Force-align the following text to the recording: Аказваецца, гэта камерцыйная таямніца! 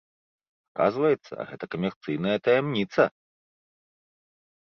Аказваецца, 0.69 1.33
гэта 1.49 1.63
камерцыйная 1.75 2.37
таямніца! 2.47 3.01